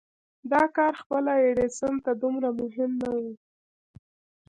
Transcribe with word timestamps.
دا 0.51 0.63
کار 0.77 0.93
خپله 1.01 1.31
ايډېسن 1.43 1.93
ته 2.05 2.11
دومره 2.21 2.49
مهم 2.61 2.91
نه 3.01 3.09
و. 3.21 3.23